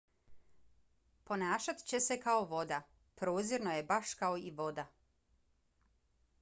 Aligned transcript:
ponašat 1.29 1.83
će 1.91 1.99
se 2.07 2.17
kao 2.23 2.47
voda. 2.55 2.81
prozirno 3.23 3.75
je 3.77 3.87
baš 3.95 4.17
kao 4.25 4.43
i 4.47 4.51
voda. 4.65 4.91